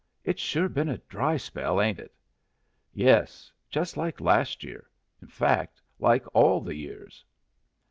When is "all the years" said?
6.35-7.23